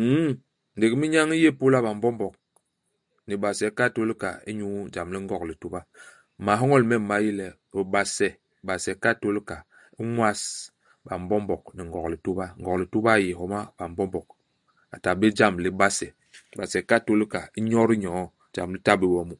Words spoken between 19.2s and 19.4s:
mu.